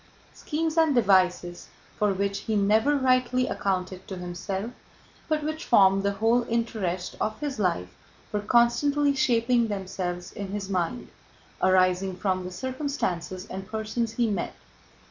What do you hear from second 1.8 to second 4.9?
for which he never rightly accounted to himself,